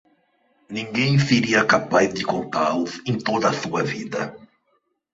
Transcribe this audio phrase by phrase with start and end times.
[0.71, 4.35] Ninguém seria capaz de contá-los em toda a sua vida.